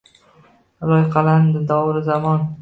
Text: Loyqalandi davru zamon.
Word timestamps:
Loyqalandi 0.91 1.63
davru 1.73 2.03
zamon. 2.09 2.43